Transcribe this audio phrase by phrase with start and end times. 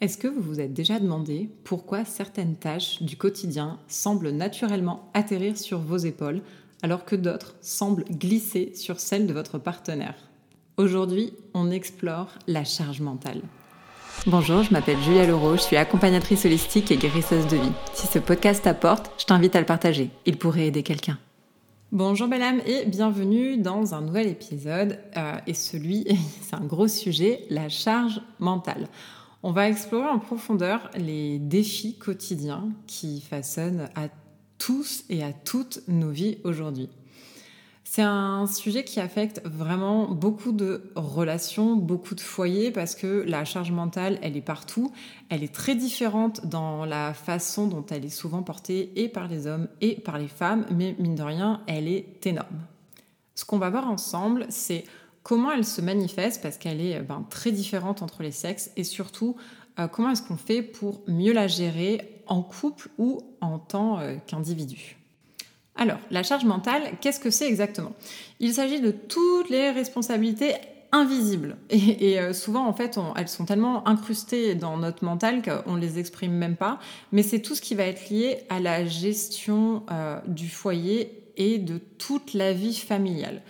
[0.00, 5.58] Est-ce que vous vous êtes déjà demandé pourquoi certaines tâches du quotidien semblent naturellement atterrir
[5.58, 6.40] sur vos épaules
[6.82, 10.14] alors que d'autres semblent glisser sur celles de votre partenaire?
[10.78, 13.42] Aujourd'hui, on explore la charge mentale.
[14.26, 17.72] Bonjour, je m'appelle Julia Leroux, je suis accompagnatrice holistique et guérisseuse de vie.
[17.92, 20.08] Si ce podcast t'apporte, je t'invite à le partager.
[20.24, 21.18] Il pourrait aider quelqu'un.
[21.92, 24.98] Bonjour belle âme et bienvenue dans un nouvel épisode.
[25.18, 26.06] Euh, et celui,
[26.40, 28.88] c'est un gros sujet, la charge mentale.
[29.42, 34.08] On va explorer en profondeur les défis quotidiens qui façonnent à
[34.58, 36.90] tous et à toutes nos vies aujourd'hui.
[37.84, 43.46] C'est un sujet qui affecte vraiment beaucoup de relations, beaucoup de foyers, parce que la
[43.46, 44.92] charge mentale, elle est partout.
[45.30, 49.46] Elle est très différente dans la façon dont elle est souvent portée et par les
[49.46, 52.60] hommes et par les femmes, mais mine de rien, elle est énorme.
[53.34, 54.84] Ce qu'on va voir ensemble, c'est
[55.30, 59.36] comment elle se manifeste, parce qu'elle est ben, très différente entre les sexes, et surtout
[59.78, 64.16] euh, comment est-ce qu'on fait pour mieux la gérer en couple ou en tant euh,
[64.26, 64.96] qu'individu?
[65.76, 67.92] Alors, la charge mentale, qu'est-ce que c'est exactement?
[68.40, 70.54] Il s'agit de toutes les responsabilités
[70.90, 71.58] invisibles.
[71.70, 76.00] Et, euh, souvent, en fait, elles sont tellement incrustées dans notre mental qu'on ne les
[76.00, 76.80] exprime même pas.
[77.12, 79.84] Mais c'est tout ce qui va être lié à la gestion
[80.26, 83.42] du foyer et de toute la vie familiale.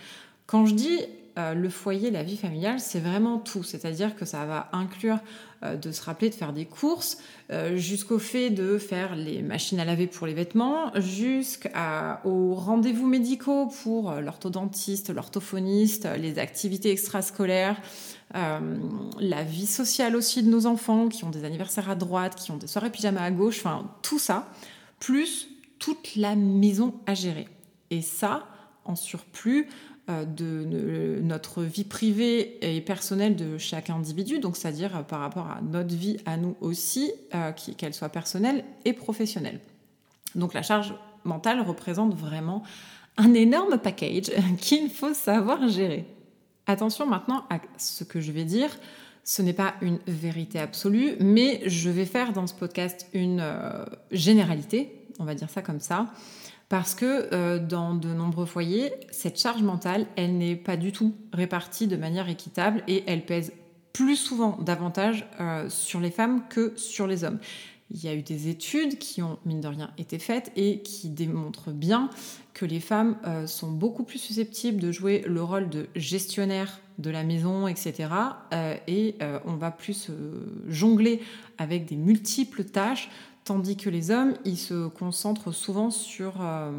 [0.45, 0.99] Quand je dis
[1.37, 3.63] euh, le foyer, la vie familiale, c'est vraiment tout.
[3.63, 5.19] C'est-à-dire que ça va inclure
[5.63, 7.19] euh, de se rappeler de faire des courses,
[7.51, 13.67] euh, jusqu'au fait de faire les machines à laver pour les vêtements, jusqu'aux rendez-vous médicaux
[13.83, 17.79] pour l'orthodontiste, l'orthophoniste, les activités extrascolaires,
[18.33, 22.57] la vie sociale aussi de nos enfants qui ont des anniversaires à droite, qui ont
[22.57, 24.49] des soirées pyjama à gauche, enfin tout ça,
[24.99, 27.47] plus toute la maison à gérer.
[27.89, 28.47] Et ça,
[28.85, 29.67] en surplus,
[30.25, 35.61] de notre vie privée et personnelle de chaque individu, donc c'est-à-dire euh, par rapport à
[35.61, 39.59] notre vie à nous aussi, euh, qu'elle soit personnelle et professionnelle.
[40.35, 42.63] Donc la charge mentale représente vraiment
[43.17, 46.05] un énorme package qu'il faut savoir gérer.
[46.67, 48.69] Attention maintenant à ce que je vais dire.
[49.23, 53.43] Ce n'est pas une vérité absolue, mais je vais faire dans ce podcast une
[54.09, 56.07] généralité, on va dire ça comme ça.
[56.71, 61.13] Parce que euh, dans de nombreux foyers, cette charge mentale, elle n'est pas du tout
[61.33, 63.51] répartie de manière équitable et elle pèse
[63.91, 67.39] plus souvent davantage euh, sur les femmes que sur les hommes.
[67.93, 71.09] Il y a eu des études qui ont, mine de rien, été faites et qui
[71.09, 72.09] démontrent bien
[72.53, 77.09] que les femmes euh, sont beaucoup plus susceptibles de jouer le rôle de gestionnaire de
[77.09, 78.09] la maison, etc.
[78.87, 79.15] et
[79.45, 80.11] on va plus
[80.67, 81.19] jongler
[81.57, 83.09] avec des multiples tâches
[83.43, 86.71] Tandis que les hommes, ils se concentrent souvent sur, euh,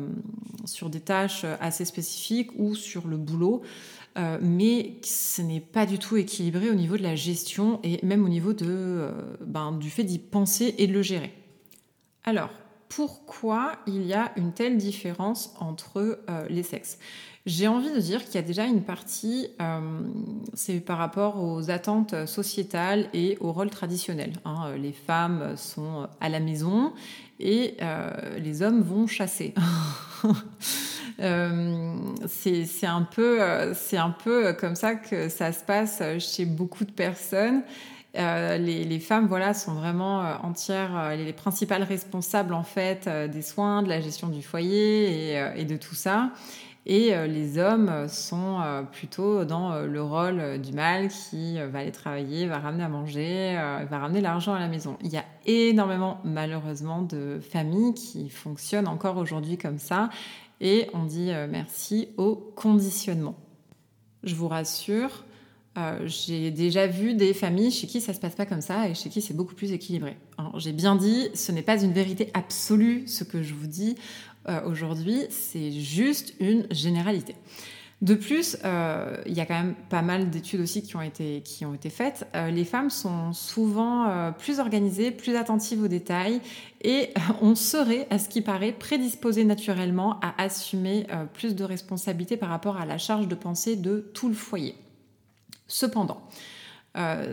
[0.89, 3.63] des tâches assez spécifiques ou sur le boulot,
[4.17, 8.25] euh, mais ce n'est pas du tout équilibré au niveau de la gestion et même
[8.25, 9.11] au niveau euh,
[9.45, 11.33] ben, du fait d'y penser et de le gérer.
[12.25, 12.51] Alors,
[12.97, 16.99] pourquoi il y a une telle différence entre les sexes
[17.45, 19.81] j'ai envie de dire qu'il y a déjà une partie, euh,
[20.55, 24.35] c'est par rapport aux attentes sociétales et au rôle traditionnel.
[24.45, 24.77] Hein.
[24.77, 26.93] Les femmes sont à la maison
[27.41, 29.55] et euh, les hommes vont chasser.
[31.21, 31.95] Euh,
[32.27, 37.63] c'est un peu comme ça que ça se passe chez beaucoup de personnes.
[38.15, 43.89] Les, les, femmes voilà sont vraiment entières les, principales responsables en fait des soins de
[43.89, 46.31] la gestion du foyer et, et de tout ça
[46.85, 51.81] et euh, les hommes sont euh, plutôt dans euh, le rôle du mâle qui va
[51.81, 53.55] aller travailler, va ramener à manger,
[53.89, 54.97] va ramener l'argent à la maison.
[55.03, 60.11] Il y a énormément, malheureusement, de familles qui fonctionnent encore aujourd'hui comme ça.
[60.61, 63.35] Et on dit merci au conditionnement.
[64.23, 65.25] Je vous rassure,
[66.05, 69.09] j'ai déjà vu des familles chez qui ça se passe pas comme ça et chez
[69.09, 70.17] qui c'est beaucoup plus équilibré.
[70.57, 73.97] J'ai bien dit, ce n'est pas une vérité absolue ce que je vous dis.
[74.49, 77.37] Euh, aujourd'hui, c'est juste une généralité.
[78.01, 81.41] De plus, euh, il y a quand même pas mal d'études aussi qui ont été,
[81.43, 82.27] qui ont été faites.
[82.35, 86.41] Euh, les femmes sont souvent plus organisées, plus attentives aux détails
[86.83, 87.11] et
[87.41, 92.77] on serait, à ce qui paraît, prédisposées naturellement à assumer plus de responsabilités par rapport
[92.77, 94.75] à la charge de pensée de tout le foyer.
[95.67, 96.23] Cependant,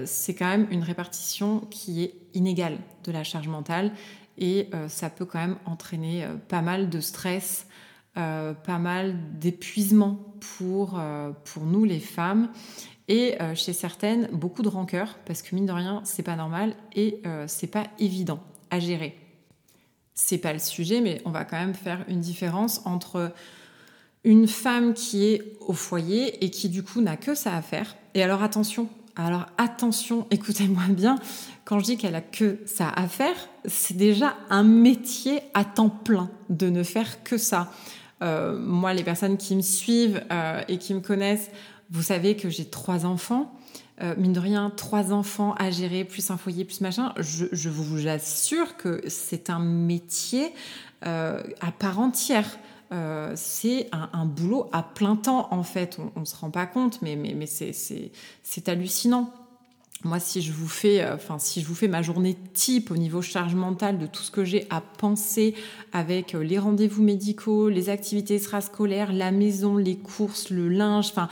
[0.06, 3.92] c'est quand même une répartition qui est inégale de la charge mentale
[4.40, 7.68] et euh, ça peut quand même entraîner euh, pas mal de stress,
[8.18, 10.18] euh, pas mal d'épuisement
[10.58, 11.00] pour,
[11.44, 12.50] pour nous les femmes
[13.08, 17.22] et chez certaines beaucoup de rancœur parce que mine de rien c'est pas normal et
[17.48, 18.40] c'est pas évident
[18.70, 19.18] à gérer.
[20.14, 23.34] C'est pas le sujet mais on va quand même faire une différence entre
[24.24, 27.96] une femme qui est au foyer et qui du coup n'a que ça à faire.
[28.14, 31.16] Et alors attention, Alors attention, écoutez-moi bien,
[31.66, 33.36] quand je dis qu'elle a que ça à faire,
[33.66, 37.72] c'est déjà un métier à temps plein de ne faire que ça.
[38.22, 41.50] Euh, moi, les personnes qui me suivent euh, et qui me connaissent,
[41.90, 43.54] vous savez que j'ai trois enfants.
[44.02, 47.14] Euh, mine de rien, trois enfants à gérer, plus un foyer, plus machin.
[47.18, 50.54] Je, je vous assure que c'est un métier
[51.02, 52.58] à part entière.
[52.92, 56.00] Euh, c'est un, boulot à plein temps en fait.
[56.16, 59.32] On, ne se rend pas compte, mais, c'est hallucinant.
[60.06, 62.96] Moi, si je vous fais, euh, enfin, si je vous fais ma journée type au
[62.96, 65.56] niveau charge mentale de tout ce que j'ai à penser
[65.92, 71.28] avec euh, les rendez-vous médicaux, les activités extrascolaires, la maison, les courses, le linge, enfin,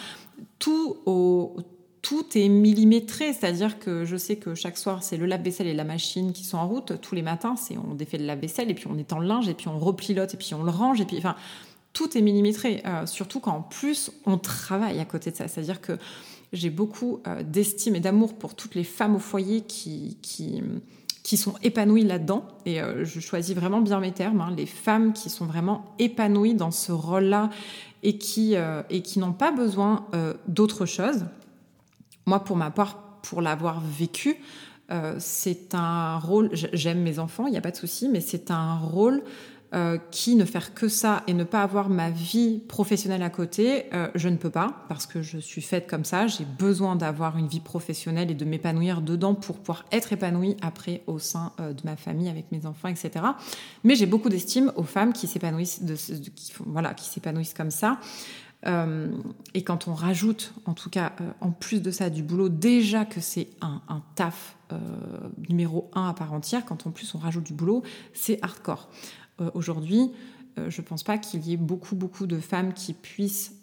[0.60, 1.56] tout au,
[2.02, 5.84] tout est millimétré, c'est-à-dire que je sais que chaque soir, c'est le lave-vaisselle et la
[5.84, 7.02] machine qui sont en route.
[7.02, 9.54] Tous les matins, c'est on défait le lave-vaisselle et puis on étend le linge et
[9.54, 11.36] puis on repilote et puis on le range et puis enfin
[11.98, 12.84] tout est millimétré.
[12.86, 15.94] Euh, surtout quand en plus on travaille à côté de ça, c'est-à-dire que
[16.54, 20.16] j'ai beaucoup euh, d'estime et d'amour pour toutes les femmes au foyer qui,
[21.24, 22.46] sont épanouies là-dedans.
[22.68, 24.42] Et euh, je choisis vraiment bien mes termes.
[24.42, 27.50] Hein, les femmes qui sont vraiment épanouies dans ce rôle-là
[28.04, 28.56] et qui,
[28.92, 30.06] et qui n'ont pas besoin
[30.48, 31.26] d'autre chose.
[32.28, 34.36] Moi, pour ma part, pour l'avoir vécu,
[34.92, 38.52] euh, c'est un rôle, j'aime mes enfants, il n'y a pas de souci, mais c'est
[38.52, 39.24] un rôle
[39.74, 43.86] euh, qui ne faire que ça et ne pas avoir ma vie professionnelle à côté,
[43.94, 46.28] euh, je ne peux pas parce que je suis faite comme ça.
[46.28, 51.04] J'ai besoin d'avoir une vie professionnelle et de m'épanouir dedans pour pouvoir être épanouie après
[51.08, 53.26] au sein de ma famille avec mes enfants, etc.
[53.86, 55.96] Mais j'ai beaucoup d'estime aux femmes qui s'épanouissent, de,
[56.66, 58.00] voilà, qui s'épanouissent comme ça.
[58.66, 59.10] Euh,
[59.54, 63.06] et quand on rajoute, en tout cas, euh, en plus de ça, du boulot, déjà
[63.06, 63.82] que c'est un,
[64.16, 64.78] taf euh,
[65.50, 67.84] numéro un à part entière, quand en plus on rajoute du boulot,
[68.14, 68.90] c'est hardcore.
[69.54, 70.12] Aujourd'hui,
[70.68, 73.54] je pense pas qu'il y ait beaucoup, beaucoup de femmes qui puissent,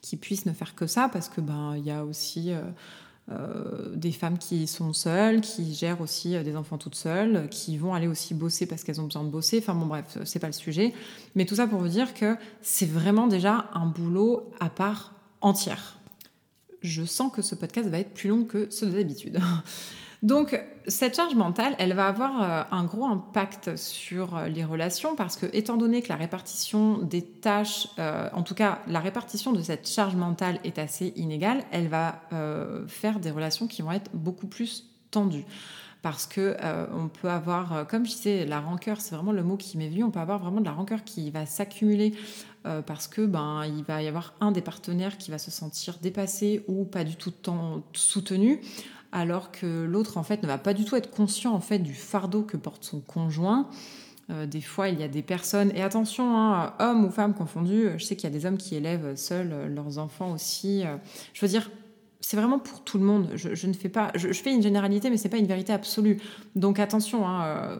[0.00, 2.52] qui puissent ne faire que ça, parce que ben il y a aussi
[3.28, 7.92] des femmes qui sont seules, qui gèrent aussi euh, des enfants toutes seules, qui vont
[7.92, 9.58] aller aussi bosser parce qu'elles ont besoin de bosser.
[9.58, 10.92] Enfin bon, bref, c'est pas le sujet.
[11.34, 15.98] Mais tout ça pour vous dire que c'est vraiment déjà un boulot à part entière.
[16.82, 19.40] Je sens que ce podcast va être plus long que ceux d'habitude.
[20.22, 25.16] Donc, cette charge mentale, elle va avoir euh, un gros impact sur euh, les relations
[25.16, 29.52] parce que, étant donné que la répartition des tâches, euh, en tout cas, la répartition
[29.52, 32.20] de cette charge mentale est assez inégale, elle va
[32.88, 35.44] faire des relations qui vont être beaucoup plus tendues
[36.02, 36.56] parce que
[36.94, 40.04] on peut avoir, comme je disais, la rancœur, c'est vraiment le mot qui m'est venu.
[40.04, 42.14] On peut avoir vraiment de la rancœur qui va s'accumuler
[42.86, 46.64] parce que ben il va y avoir un des partenaires qui va se sentir dépassé
[46.68, 47.32] ou pas du tout
[47.92, 48.60] soutenu
[49.12, 51.94] alors que l'autre en fait ne va pas du tout être conscient en fait du
[51.94, 53.68] fardeau que porte son conjoint.
[54.28, 57.90] Euh, des fois, il y a des personnes, et attention, hein, hommes ou femmes confondus,
[57.96, 60.82] je sais qu'il y a des hommes qui élèvent seuls leurs enfants aussi.
[60.84, 60.96] Euh,
[61.32, 61.70] je veux dire,
[62.20, 63.30] c'est vraiment pour tout le monde.
[63.36, 66.20] Je, ne fais pas, je, fais une généralité, mais c'est pas une vérité absolue.
[66.56, 67.78] Donc attention, hein,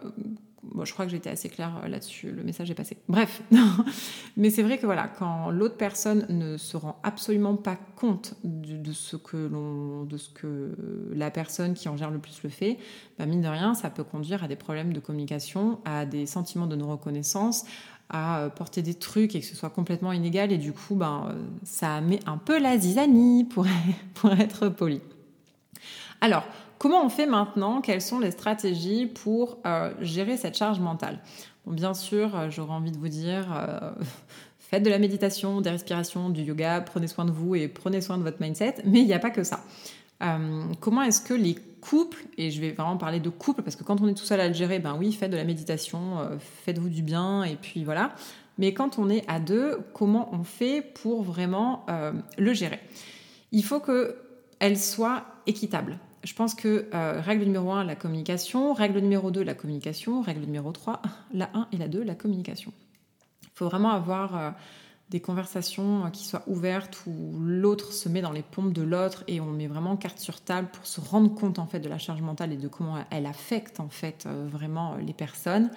[0.78, 2.96] euh, je crois que j'étais assez claire euh, là-dessus, le message est passé.
[3.08, 3.42] Bref,
[4.36, 8.92] mais c'est vrai que voilà, quand l'autre personne ne se rend absolument pas compte de,
[8.92, 10.76] ce que l'on, de ce que
[11.12, 12.78] la personne qui en gère le plus le fait,
[13.18, 16.66] bah mine de rien, ça peut conduire à des problèmes de communication, à des sentiments
[16.66, 17.64] de non-reconnaissance,
[18.08, 21.28] à euh, porter des trucs et que ce soit complètement inégal et du coup, ben,
[21.30, 23.66] euh, ça met un peu la zizanie pour,
[24.14, 25.00] pour être poli.
[26.20, 26.44] Alors,
[26.78, 27.80] Comment on fait maintenant?
[27.80, 31.20] Quelles sont les stratégies pour euh, gérer cette charge mentale?
[31.66, 33.92] Bien sûr, euh, j'aurais envie de vous dire, euh,
[34.58, 38.18] faites de la méditation, des respirations, du yoga, prenez soin de vous et prenez soin
[38.18, 39.64] de votre mindset, mais il n'y a pas que ça.
[40.80, 44.00] comment est-ce que les couples, et je vais vraiment parler de couple, parce que quand
[44.00, 46.18] on est tout seul à le gérer, ben oui, faites de la méditation,
[46.64, 48.14] faites-vous du bien, et puis voilà.
[48.58, 51.86] Mais quand on est à deux, comment on fait pour vraiment
[52.38, 52.80] le gérer?
[53.52, 58.98] Il faut qu'elle soit équitable je pense que euh, règle numéro 1, la communication, règle
[58.98, 62.72] numéro 2, la communication, règle numéro 3, la 1 et la 2, la communication.
[63.42, 64.50] Il faut vraiment avoir euh,
[65.10, 69.24] des conversations euh, qui soient ouvertes où l'autre se met dans les pompes de l'autre
[69.28, 71.98] et on met vraiment carte sur table pour se rendre compte en fait de la
[71.98, 75.70] charge mentale et de comment elle affecte en fait vraiment les personnes.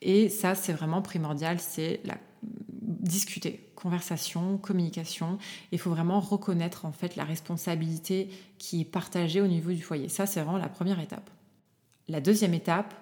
[0.00, 2.00] Et ça, c'est vraiment primordial, c'est
[2.80, 5.38] discuter, conversation, communication.
[5.70, 10.08] Il faut vraiment reconnaître en fait la responsabilité qui est partagée au niveau du foyer.
[10.08, 11.30] Ça, c'est vraiment la première étape.
[12.08, 12.94] La deuxième étape,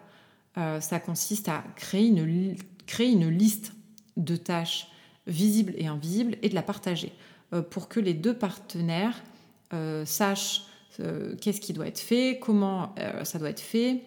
[0.58, 3.72] euh, ça consiste à créer une, liste
[4.16, 4.88] de tâches
[5.26, 7.12] visibles et invisibles et de la partager
[7.52, 9.22] euh, pour que les deux partenaires
[9.72, 10.62] euh, sachent
[11.42, 14.02] qu'est-ce qui doit être fait, comment ça doit être fait,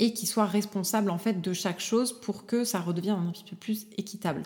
[0.00, 3.44] et qu'ils soient responsables en fait de chaque chose pour que ça redevienne un petit
[3.44, 4.42] peu plus équitable.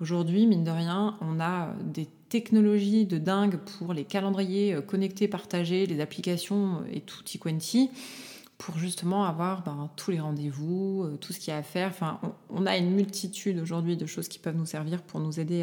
[0.00, 5.86] Aujourd'hui, mine de rien, on a des technologies de dingue pour les calendriers connectés, partagés,
[5.86, 7.90] les applications et tout quanti
[8.58, 11.88] pour justement avoir ben, tous les rendez-vous, tout ce qu'il y a à faire.
[11.88, 12.20] Enfin,
[12.50, 15.62] on, a une multitude aujourd'hui de choses qui peuvent nous servir pour nous aider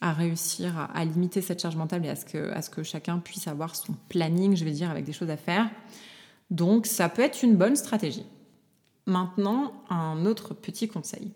[0.00, 3.94] à, réussir à, limiter cette charge mentale et à ce que chacun puisse avoir son
[4.08, 5.68] planning, je vais dire, avec des choses à faire.
[6.50, 8.26] Donc ça peut être une bonne stratégie.
[9.06, 11.30] Maintenant, un autre petit conseil.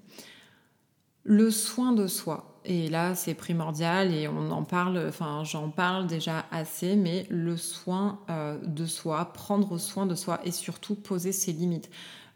[1.25, 2.51] Le soin de soi.
[2.65, 7.57] Et là, c'est primordial et on en parle, enfin j'en parle déjà assez, mais le
[7.57, 11.91] soin euh, de soi, prendre soin de soi et surtout poser ses limites.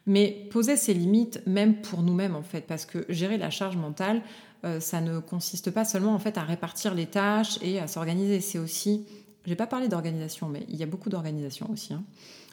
[0.07, 4.23] Mais poser ses limites même pour nous-mêmes en fait, parce que gérer la charge mentale,
[4.65, 8.41] euh, ça ne consiste pas seulement en fait à répartir les tâches et à s'organiser.
[8.41, 9.07] C'est aussi,
[9.45, 11.93] j'ai pas parlé d'organisation, mais il y a beaucoup d'organisation aussi.
[11.93, 12.03] Hein.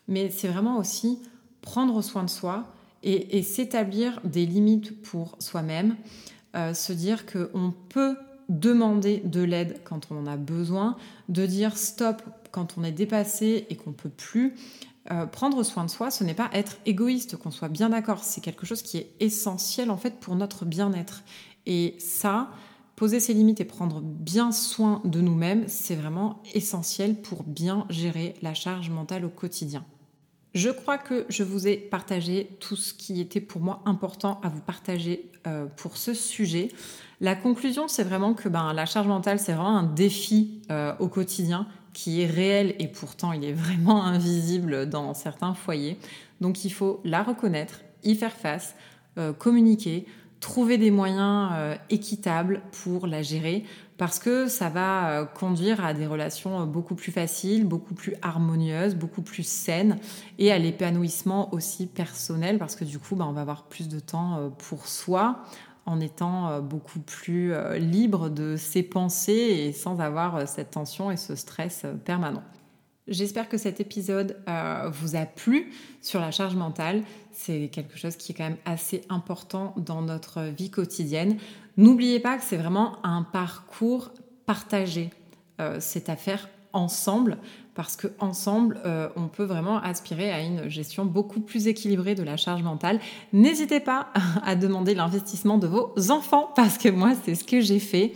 [0.10, 1.20] Mais c'est vraiment aussi
[1.62, 5.96] prendre soin de soi et, s'établir des limites pour soi-même,
[6.56, 8.16] euh, se dire qu'on peut
[8.50, 10.98] demander de l'aide quand on en a besoin,
[11.30, 14.56] de dire stop quand on est dépassé et qu'on peut plus.
[15.10, 18.42] Euh, prendre soin de soi, ce n'est pas être égoïste, qu'on soit bien d'accord, c'est
[18.42, 21.24] quelque chose qui est essentiel en fait pour notre bien-être.
[21.66, 22.52] Et ça,
[22.96, 28.36] poser ses limites et prendre bien soin de nous-mêmes, c'est vraiment essentiel pour bien gérer
[28.44, 29.84] la charge mentale au quotidien.
[30.54, 34.50] Je crois que je vous ai partagé tout ce qui était pour moi important à
[34.50, 36.70] vous partager euh, pour ce sujet.
[37.22, 41.08] La conclusion, c'est vraiment que ben, la charge mentale, c'est vraiment un défi euh, au
[41.08, 45.98] quotidien qui est réel et pourtant il est vraiment invisible dans certains foyers.
[46.42, 48.76] Donc il faut la reconnaître, y faire face,
[49.18, 50.06] euh, communiquer,
[50.42, 53.64] trouver des moyens euh, équitables pour la gérer
[53.98, 58.16] parce que ça va euh, conduire à des relations euh, beaucoup plus faciles, beaucoup plus
[58.24, 59.98] harmonieuses, beaucoup plus saines
[60.40, 64.00] et à l'épanouissement aussi personnel parce que du coup bah, on va avoir plus de
[64.00, 65.44] temps pour soi
[65.86, 71.36] en étant beaucoup plus libre de ses pensées et sans avoir cette tension et ce
[71.36, 72.44] stress permanent.
[73.12, 75.70] J'espère que cet épisode euh, vous a plu
[76.02, 77.04] sur la charge mentale.
[77.34, 81.36] C'est quelque chose qui est quand même assez important dans notre vie quotidienne.
[81.76, 84.12] N'oubliez pas que c'est vraiment un parcours
[84.46, 85.10] partagé.
[85.60, 87.38] Euh, c'est à faire ensemble
[87.76, 92.24] parce que ensemble euh, on peut vraiment aspirer à une gestion beaucoup plus équilibrée de
[92.24, 93.02] la charge mentale.
[93.34, 94.08] N'hésitez pas
[94.46, 98.14] à demander l'investissement de vos enfants parce que moi c'est ce que j'ai fait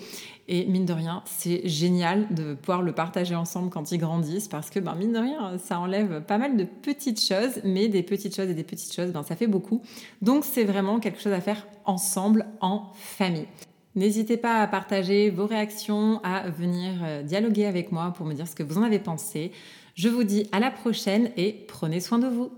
[0.48, 4.70] et mine de rien, c'est génial de pouvoir le partager ensemble quand ils grandissent parce
[4.70, 8.36] que, ben, mine de rien, ça enlève pas mal de petites choses, mais des petites
[8.36, 9.82] choses et des petites choses, ben, ça fait beaucoup.
[10.22, 13.48] Donc, c'est vraiment quelque chose à faire ensemble, en famille.
[13.96, 18.48] N'hésitez pas à partager vos réactions, à venir euh, dialoguer avec moi pour me dire
[18.48, 19.52] ce que vous en avez pensé.
[19.96, 22.52] Je vous dis à la prochaine et prenez soin de vous.